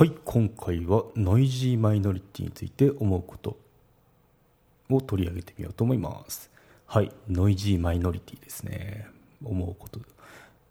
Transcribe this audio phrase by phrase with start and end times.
[0.00, 3.58] はい今回はノイジーマイノリティについて思うこと
[4.88, 6.50] を取り上げてみようと思います。
[6.86, 9.06] はいノイジーマイノリティですね。
[9.44, 10.00] 思うこと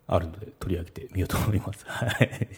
[0.08, 1.86] あるので取り上げてみようと思います。
[1.86, 2.50] はい。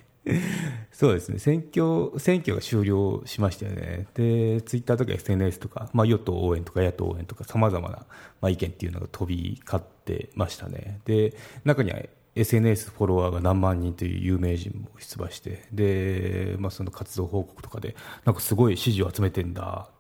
[0.94, 1.40] そうですね。
[1.40, 8.06] 選挙選挙が終了しましたよね、でツイッターとか SNS とか、まあ、与党応援とか野党応援とかさまざまな、
[8.40, 11.36] まあ、意見っていうのが飛び交ってましたね、で
[11.66, 12.00] 中には
[12.36, 17.96] SNS フォロワーが何万人という有名人も出馬してで、まあ、その活動報告とかで
[18.26, 19.94] なんかすごい支持を集めてんだっ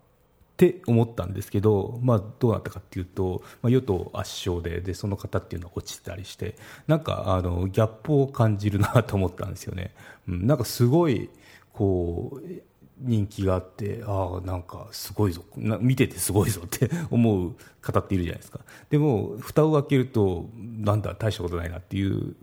[0.58, 6.56] て思ったんですけど、まあ、どうなったかっていうと、まあ、与党圧勝ででその方っていうのは落ちたりして
[6.88, 9.94] なんかあのギャップを感じるなと思ったんですよね。
[10.28, 11.30] うん、なんかすごい
[11.74, 15.44] こう人気があってああなんかすごいぞ。
[15.56, 18.60] な見ててすごいぞって 思う方っているじゃないですか。
[18.90, 22.36] でも蓋を開けるとなんだ大したことないなっていう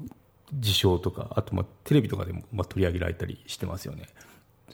[0.55, 4.09] 事象とかあとまあテレビとかでもまあ取り上げられたりしてますよね。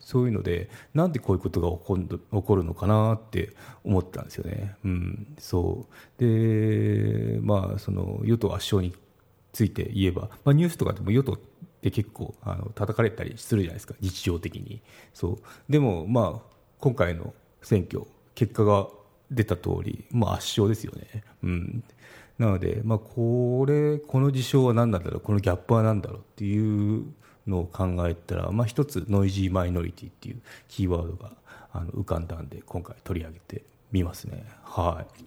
[0.00, 5.86] そういうのでなんでこういうことが起こる起こるのかなって思ったんですよね、うん、そ
[6.18, 6.22] う。
[6.22, 8.94] でまあその与党圧勝に
[9.52, 11.38] ついて言えば、まあ、ニュースとかでも与党
[11.84, 13.94] で結構あの叩かれたりするじゃないですか。
[14.00, 14.80] 日常的に。
[15.12, 15.38] そう。
[15.70, 16.48] でもまあ
[16.80, 18.88] 今回の選挙結果が
[19.30, 21.84] 出た通り、まあ、圧勝ですよね、うん、
[22.38, 25.20] なので、まあ、これこの事象は何なんだろう？
[25.20, 27.06] このギャップは何だろうっていう
[27.46, 31.32] のを考えたら、まあ、一つノイジーマイノリティっていうキーワードが
[31.72, 33.62] あの浮かんだんで今回取り上げて
[33.92, 34.44] みますね。
[34.62, 35.24] はい。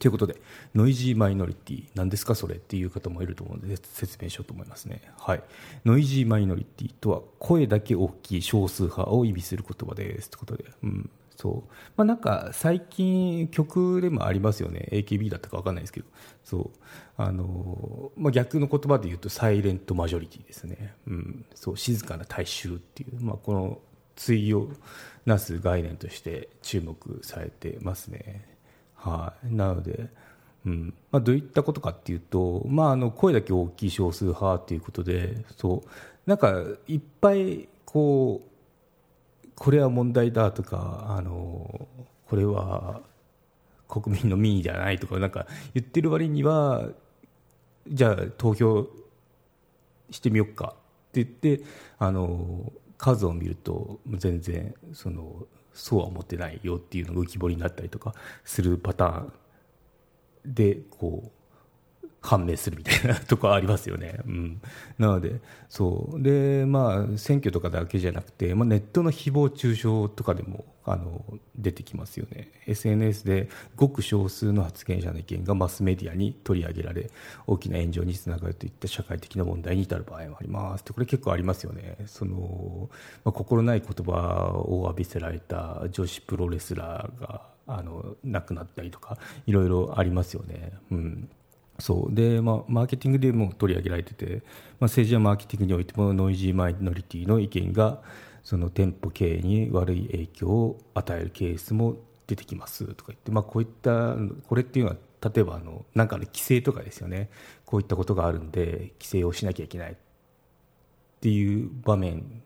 [0.00, 0.40] ということで、
[0.74, 5.02] ノイジーマイノリティ、何ですかそれっていう方もいると思うので、説明しようと思いますね。
[5.18, 5.42] はい。
[5.84, 10.30] ノイジーマイノリティとは、声だけ大きい少数派を意味する言葉です。
[10.30, 11.10] ということで、うん。
[11.36, 11.72] そう。
[11.96, 14.88] まあなんか、最近曲でもありますよね。
[14.92, 16.06] AKB だったか分かんないですけど。
[16.42, 16.78] そう。
[17.16, 20.94] あの、まあ逆の言葉で言うと、サイレントマジョリティですね。
[21.06, 21.44] うん。
[21.54, 23.80] そう、静かな大衆っていう、まあこの、
[24.16, 24.68] 対を
[25.26, 28.53] なす概念として注目されてますね。
[29.04, 30.08] はい、なので、
[30.64, 30.94] うん。
[31.10, 35.88] まあ、どういったことかっていうと、まあ、あの声だけ大きい少数派ということでそう。
[36.26, 36.54] なんか
[36.88, 41.86] いっぱいこうこれは問題だとかあの
[42.26, 43.02] これは
[43.88, 46.88] 国民の民意じゃないとかなんか言ってる割には
[47.86, 48.88] じゃあ投票
[50.10, 50.74] してみようか
[51.08, 51.62] って言って
[51.98, 52.72] あの
[53.04, 59.32] 数を見ると全然そのそうは思ってないよっていうのが浮き彫りになったりとかするパターン
[60.46, 61.43] でこう
[62.24, 64.18] 判明するみたいなとこありますよね。
[64.26, 64.60] うん、
[64.98, 71.22] なのでそうで、まあ、選挙とかだけじゃなくて、まあ、ネットの誹謗中傷とかでもあの
[71.54, 72.50] 出てきますよね。
[72.66, 77.10] SNS でごく少数の発言者の意見がマスメディアに取り上げられ
[77.46, 81.98] 大きな炎上につながるといった社会的な問題に至る場合もありますこれ結構ありますよね。
[82.06, 82.88] その
[83.24, 90.72] まあ、心ない言葉を浴びせられた女子プロレスラーがあの亡くなったりとかいろいろありますよね。
[90.90, 91.28] うん
[91.78, 92.14] そう。
[92.14, 94.40] で、まあ、マーケティングでも取り上げられてて、まあ、
[94.82, 98.00] 政治やマーケティングにおいてもノイジーマイノリティの意見が
[98.42, 101.96] その店舗経営に悪い影響を与えるケースも
[102.26, 104.16] 出てきますとか言って、まあ、こういった
[104.48, 104.96] これっていうのは
[105.34, 107.30] 例えばあのなんかの規制とかですよね。
[107.64, 109.96] こういったことがあるんで規制をしなきゃいけないっ
[111.20, 112.42] ていう場面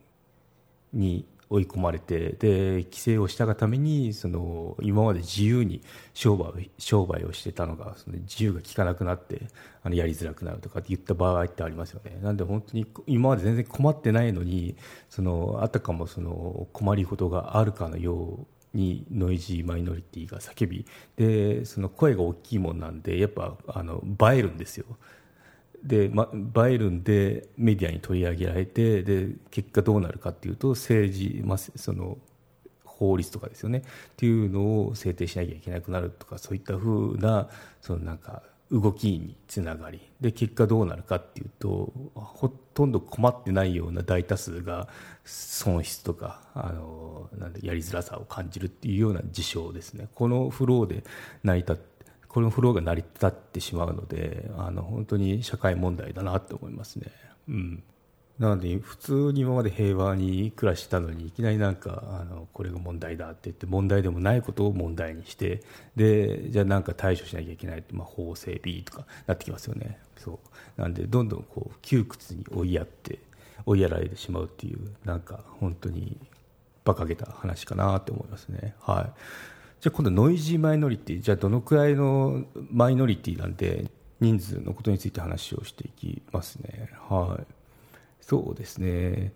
[0.92, 5.82] に追い込まれてで規制をしたがためにその今まで自由に
[6.12, 9.42] 商売商売をしてたのがその自由が利かなくなって
[9.82, 14.76] あのやりづらくなるとかって言った場合ってありますよねなんで本当に今まで全然困ってないのに
[15.08, 20.84] そのあたかもその困りごとがあるかのようにノイジーマイノリティが叫び
[21.16, 24.84] でその声が大きいもんなんでやっぱあの映えるんですよ。
[25.82, 26.28] で、ま、
[26.66, 32.18] 映えるんでメディアに取り上げられてで結果どうなるかっていうと政治、ま、その
[32.84, 33.78] 法律とかですよね。
[33.78, 33.82] っ
[34.16, 37.48] ていうのを制定しなきゃいけなくなるとかそういったふうな
[37.80, 40.00] そのなんか動きにつながり。
[40.20, 44.88] で結果どうなるかっていうとほとんど困ってないような大多数が
[45.24, 50.08] 損失とかあのなんやりづらさを感じるっていうような事象ですね。
[50.14, 51.04] このフローで
[51.44, 51.76] 成り立っ
[52.28, 57.06] このフローが成り立ってしまうのであの本当に社会問題だなと思いますね。
[57.48, 57.82] うん
[58.38, 65.60] なので普通に今まで平和に暮らしたのにいきなりなんかあのこれが問題だって言って問題でもないことを問題にして
[65.96, 70.38] でじゃあなんか対処しなきゃいけないって、まあ、法整備とかなってきますよねそ
[70.78, 73.18] うなんでどんどんこう窮屈に追いやって
[73.66, 76.16] 追いやられてしまうっていうなんか本当に
[76.84, 79.57] 馬鹿げた話かなって思いますねはい。
[79.80, 83.90] じゃあ今度ノイジーマイノリティじゃあどのくらいのマイノリティなんで
[84.20, 86.90] 人数のことについて話をしていきますね。
[87.08, 87.46] はい。
[88.20, 89.32] そうですね。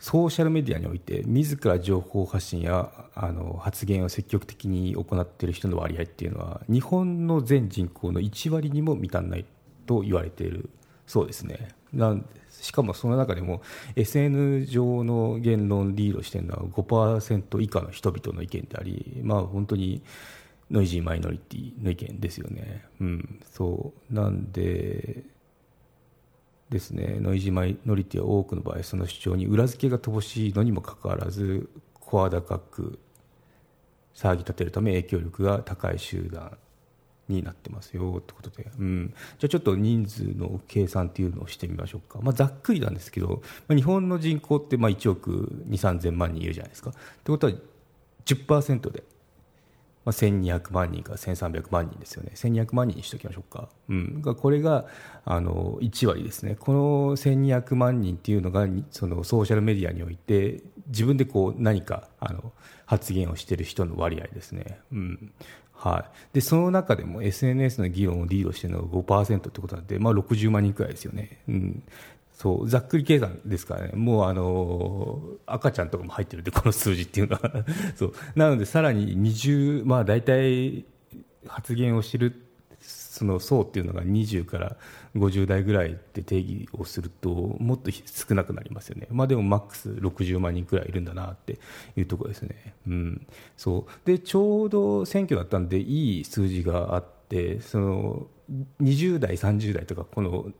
[0.00, 9.46] ソーシャルメディアにおいて自ら情報発信やあの発言を積極的に行っている人の割合っていうのは日本の全人口の1割にも満たない
[9.86, 10.68] と言われている。
[11.06, 11.68] そうですね。
[11.94, 12.26] なん
[12.64, 13.62] しかもその中でも
[13.94, 20.02] SN 上の言論リードしてるのは5%以下の人々の意見であり、まあ、本当に
[20.70, 22.84] ノイジーマイノリティの意見ですよね。
[23.00, 24.14] うん、そう。
[24.14, 25.24] なんで
[26.70, 27.18] ですね。
[27.20, 31.68] ノイジーマイノリティは多くの場合その主張に裏付けが乏しいのにもかかわらず
[32.00, 32.98] 声高く
[34.14, 36.56] 騒ぎ立てるため影響力が高い集団
[37.28, 45.30] になってますよってことで、うん、じゃあちょっと人数の計算っていうのをしてみましょうか、まあ、ざっくりなんですけど、まあ、日本の人口ってまあ1億
[45.68, 46.90] 2 3 0 0 0万人いるじゃないですか。
[46.90, 47.52] ってことは
[48.26, 49.04] 10%で
[50.04, 52.32] まあ、1200万人から1300万人ですよね。
[52.34, 54.86] 1200万人にしておきましょうか、うん、これが
[55.24, 56.56] あの1割ですね。
[56.56, 60.62] この1200万人っていうのがそのソーシャルメディアにおいて
[60.94, 62.52] 自分でこう何かあの
[62.86, 65.32] 発言をしている人の割合ですね、うん。
[65.72, 71.82] はい、でその中でも SNS の議論をリードしているのが5%ってことなんで、まあ、60万人くらいですよね、うん、
[72.32, 77.64] そうざっくり計算ですからね、もうあの赤ちゃんとかも入ってるんで、この数字っていうのは。
[77.94, 78.14] そう。
[78.34, 80.84] なので、さらに20、まあ、大体
[81.46, 82.44] 発言をしてる
[82.80, 84.76] その層っていうのが20から
[85.16, 91.58] 50代ぐらいって定義をすると、もっと少なくなりますよね、まあ、でもマックス60万人くらいいるんだなって
[91.96, 92.74] いうところですね。
[92.86, 93.26] うん、
[93.56, 94.06] そう。
[94.06, 98.26] でちょうど選挙だったんで、いい数字があって、その
[98.80, 100.52] 20代、30代とか、この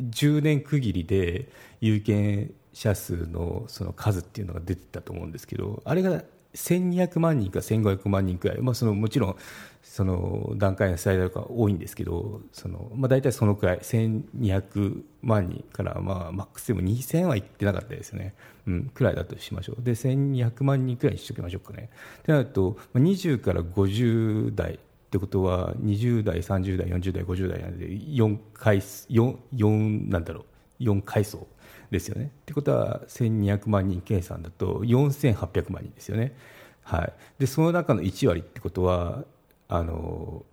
[0.00, 1.48] 10年区切りで
[1.80, 6.22] 有権者数のその数っていうのが出てたと思うんですけどあれが
[6.54, 9.36] 1200万人か1500万人くらい、まあ、そのもちろん
[9.82, 18.34] その段階の最大が多いんですけどその、まあ、大体そのくらい1200万人からまあマックスでも2000はいってなかったですよね、
[18.66, 19.82] うん、くらいだとしましょう。
[19.82, 21.90] で1200万人くらいにしておきましょうかね。
[22.24, 24.78] となると20から50代っ
[25.10, 30.44] てことは20代、30代、40代、50代なんで4回 4, 4なんだろ
[30.80, 30.82] う。
[30.84, 31.46] 4階層。
[31.90, 32.26] ですよね。
[32.26, 36.34] ってことは1200万人計算だと4800万人ですよね。
[36.82, 39.24] はい、でその中の1割ってことは
[39.68, 40.44] あの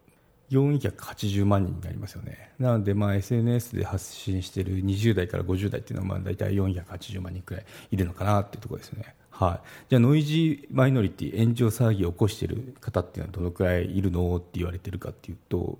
[0.51, 2.51] 480万人になりますよね。
[2.59, 9.15] なので、まあ、SNS で発信している20代から50代っていうのはまあ大体480万人くらいいるのかなっていうところですね。
[9.29, 15.77] はい、じゃあノイジーマイノリティ炎上騒ぎを起こしている方っていうのはどのくらいいるのって言われてるかっていうと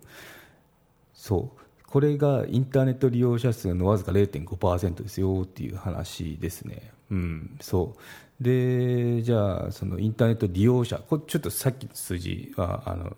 [1.13, 6.91] そうこれがインターネット利用者数のわずか0.5%ですよっていう話ですね。
[7.09, 7.95] うん、そ
[8.39, 13.15] うでじゃあそのインターネット利用者これちょっとさっきの数字はあの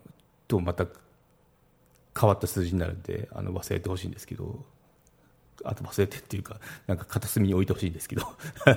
[0.48, 0.86] とまた
[2.18, 4.64] 変わった数字になるんであの忘れてほしいんですけど
[5.66, 8.24] あと忘れてっていうか、なんか片隅に置いてほしいんですけど。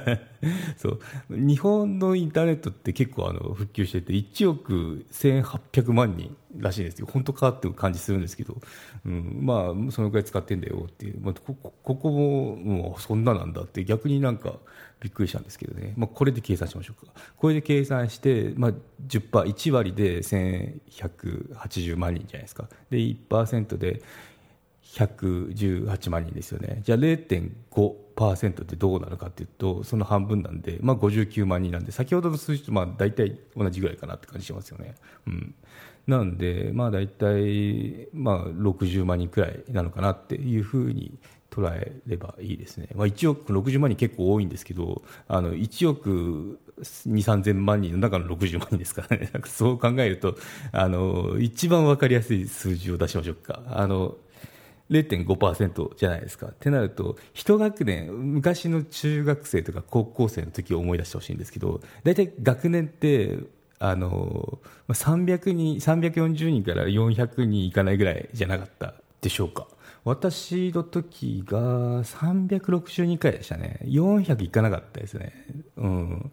[0.76, 1.00] そう。
[1.30, 8.56] 日本のインターネットって結構あの復旧してて、1億1800万人らしいんですよ、本当かっていう感じするんですけど、
[9.06, 14.54] うん、まあ、そのぐらい使ってんだよっていう、まあ、こここももうそんななんだって、逆になんか
[15.00, 18.72] びっくりしたんですけどね、まあ、これで計算しましょうか、これで計算して、まあ
[19.06, 24.02] 10%、1割で1180万人じゃないですか、で1%で
[24.82, 34.94] 118万人ですよね、じゃあ0.5%ってどうなるかというと、その半分なんで、まあ、59万人なんで、先ほどの数字とまあ大体同じぐらいかなって感じしますよね。
[35.26, 35.54] うん
[36.06, 41.16] なんで、まあ、大体、まあ、60万人くらいなのかなっていうふうに
[41.50, 50.36] 捉えればいいですね、まあ、1億60万人結構多いんですけどあの1億2、3000万人の中の60万人ですからね そう考えると
[50.72, 53.62] あの一番分かりやすい数字を出しましょうか。
[53.66, 54.16] あの
[54.90, 56.48] 0.5%じゃないですか。
[56.48, 63.38] ってなると、一学年、昔の中学生とか高校生の時を思い出してほしいんですけど、大体学年って、
[63.78, 64.58] あの、
[64.88, 69.66] 300人、340人から400人いかないぐらいじゃなかったでしょうか。
[70.04, 73.78] 私の時が360人くらいでしたね。
[73.84, 75.32] 400いかなかったですね。
[75.76, 76.32] うん。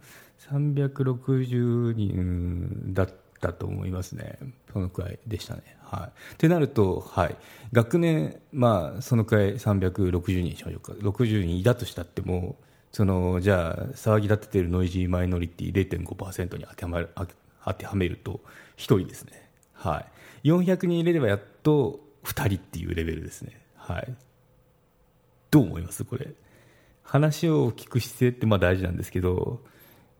[0.51, 4.39] 360人だったと思いますね。
[4.73, 5.78] そのくらいでしたね。
[5.91, 6.33] はい。
[6.33, 7.35] ってなると、はい。
[7.73, 10.93] 学年、まあ、そのくらい360人しましょうか。
[10.93, 12.57] 60人いたとしたっても、
[12.91, 17.09] その、じゃあ、騒ぎ立てているノイジーマイノリティ0.5%に当てはまる、
[17.65, 18.39] 当てはめると、
[18.77, 19.49] 1人ですね。
[19.73, 20.05] は
[20.43, 20.47] い。
[20.47, 23.59] 400人入れればやっと2人っていうレベルですね。
[23.75, 24.13] はい。
[25.51, 26.33] どう思いますこれ。
[27.03, 29.61] 話を聞く姿勢ってまあ大事なんですけど、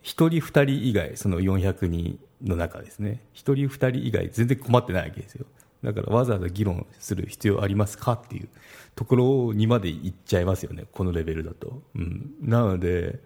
[0.03, 5.45] 1人2人以外、その400人の中ですね、1人2人以外全然困ってないわけですよ。
[5.83, 8.49] だからわざわざ議論する必要ありますかっていう
[8.95, 11.81] ところにまで行っちゃいますよね、このレベルだと。
[11.95, 13.19] うん、なので、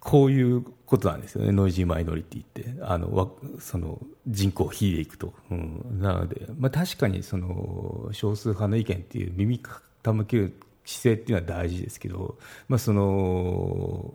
[0.00, 9.60] こういうことなんですよね、ノイジーマイノリティって、あのその人口を引いていくと、うん、なので、まあ、確かにその少数派の意見っていう耳
[10.02, 14.14] 傾ける姿勢っていうのは大事ですけど、まあ、その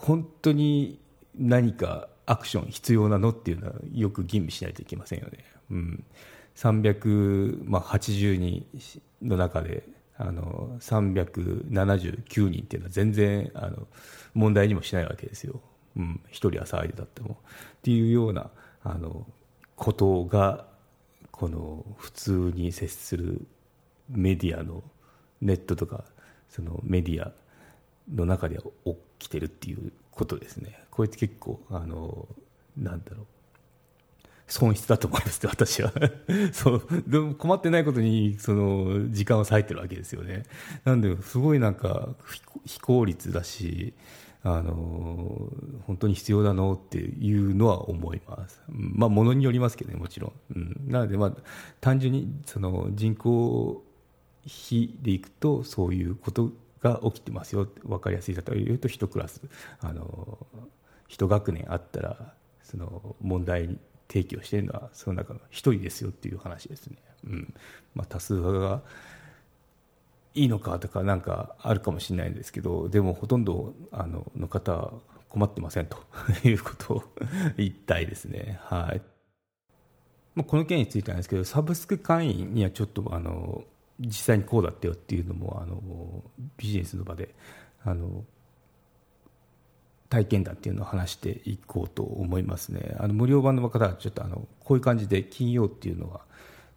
[0.00, 1.00] 本当に
[1.36, 5.44] 何かアクション必要なのっていうのはよく吟味しないといけませんよね。
[5.70, 6.04] うん、
[6.56, 8.66] 380人
[9.22, 9.84] の中で
[10.16, 13.86] あの379人っていうのは全然あの
[14.34, 15.60] 問題にもしないわけですよ、
[15.96, 17.38] うん、1人は騒いでたっても。
[17.42, 18.50] っていうような
[18.82, 19.26] あの
[19.76, 20.66] ことが
[21.30, 23.46] この普通に接する
[24.08, 24.82] メディアの
[25.40, 26.04] ネットとか
[26.48, 27.32] そのメディア
[28.12, 30.84] の中で起きてるっていうことですね。
[30.90, 32.28] これって結構あの
[32.76, 33.26] なんだろう。
[34.48, 35.92] 損失だと思います 私は。
[36.52, 36.82] そう。
[37.06, 40.44] でも困ってないことにその時間を割いてるわけですよね。
[40.84, 42.08] なんですごいなんか
[42.64, 43.92] 非効率だし
[44.42, 45.50] あの
[45.86, 50.32] 本当に必要なのっていうのは思います、まあ、ものによりますけどね、もちろん。
[50.56, 51.36] うん、なので、まあ、
[51.80, 53.84] 単純にその人口
[54.46, 59.42] 比でいくと、そういうことが起きてますよ、分かりやすい例えを言うと、1クラス、
[59.80, 60.46] あの
[61.08, 67.54] 1学年あったら、その問題提起をしているのはその中の一人ですよっていう話ですね、うん。
[67.94, 68.82] まあ、多数派が
[70.34, 74.92] いいのかとかなんかあるかもしれないんですけどでもほとんどあのの方は
[75.28, 75.98] 困ってませんと
[76.44, 77.02] いうことを
[77.56, 78.58] 言いたいですね。
[78.62, 79.02] はい。
[80.34, 83.64] まこの件についてなんですけどサブスク会員にはちょっとあの
[84.00, 85.82] 実際にこうだったよっていうのもあの
[86.56, 87.34] ビジネスの場で
[87.84, 88.24] あの
[90.08, 92.96] 体験談っていうのを話していこうと思いますね。
[92.98, 96.20] あの無料版の方はちょっとあのこういう感じで金曜っていうのは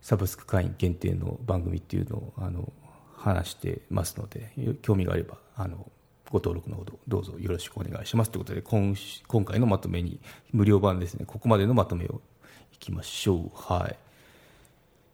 [0.01, 2.71] サブスク会員限定の番組っていうのをあの
[3.15, 4.51] 話してますので
[4.81, 5.89] 興味があればあの
[6.29, 8.95] ご登録のほどどうぞよろしくお願いしますということで今
[9.27, 10.19] 今回のまとめに
[10.51, 11.25] 無料版ですね。
[11.25, 12.21] ここまでのまとめを
[12.73, 13.51] いきましょう。
[13.53, 14.10] はい。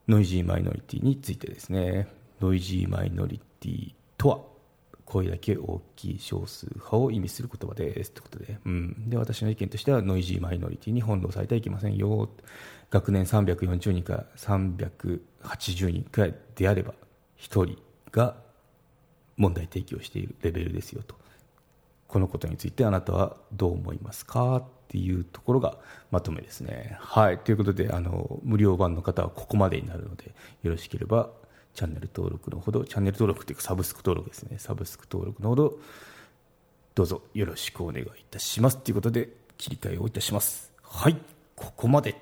[0.07, 2.07] ノイジーマイノリティについてですね。
[2.39, 4.39] ノイジーマイノリティとは
[5.05, 12.29] 声だけ大きい少数派を意味する言葉ですということで,、うん、で私の意見としてはノイジーマイノリティに翻弄されてはいけませんよ。
[12.89, 16.93] 学年340人から380人くらいであれば
[17.39, 17.77] 1人
[18.11, 18.35] が
[19.35, 21.15] 問題提起をしているレベルですよと。
[22.07, 25.77] このことについてあなたはどう思いますかっていうところが
[26.11, 26.97] まとめですね。
[26.99, 30.33] はいということであの無料版の方はここまでになるので
[30.63, 31.29] よろしければ
[31.77, 34.57] チャンネル登録のほど、チャンネル登録というかサブスク登録ですね。
[34.57, 35.77] サブスク登録のほど、
[36.95, 38.79] どうぞよろしくお願いいたします。
[38.79, 40.71] ということで、切り替えをいたします。
[40.81, 41.17] はい、
[41.55, 42.19] ここまで。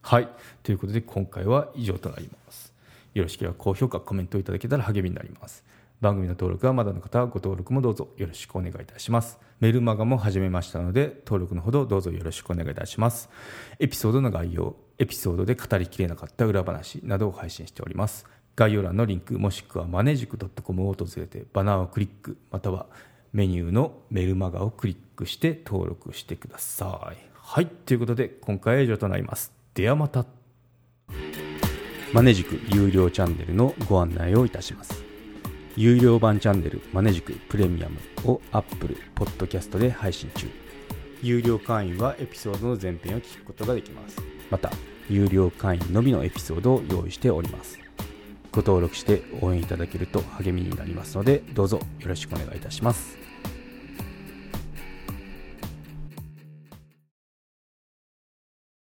[0.00, 0.28] はい、
[0.64, 2.72] ということで今回は以上となります。
[3.14, 5.62] よろしければ高評価、コメントいただけたら励みになります。
[6.02, 9.38] 番組の登録はまだの方はご登録もどうぞよろしくお願いいたします。
[9.60, 13.30] メルマガも始めましたので、登録のほどどうぞよろしくお願いいたします。
[13.78, 18.26] エピソードの概要、エピソードで語りきれなかった裏話などを配信しております。
[18.56, 22.86] 概要欄のリンクもしくはマネジク .com を訪れてバナーをクリックまたは
[23.32, 30.26] メニューのメルマガをクリックして登録してくださいはいということで今回は以上となりますではまた
[32.12, 35.11] マネジク有料チャンネルのご案内をいたします
[35.76, 37.98] 有料版チャンネルマネジクプレミアム
[38.30, 40.46] を Apple Podcast で配信中。
[41.22, 44.18] 有料会員はエピソードの前編を聞くことができます。
[44.50, 44.70] また
[45.08, 47.78] 有料会員のみのエピソードを用意しております。
[48.50, 53.21] ご登録して応援いただけると励みになりますのでどうぞよろしくお願いいたします。